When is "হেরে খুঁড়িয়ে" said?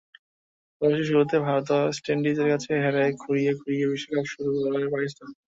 2.83-3.51